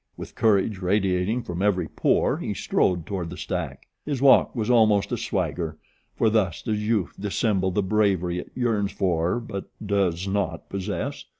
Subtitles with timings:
[0.17, 3.87] With courage radiating from every pore he strode toward the stack.
[4.03, 5.77] His walk was almost a swagger,
[6.15, 11.25] for thus does youth dissemble the bravery it yearns for but does not possess.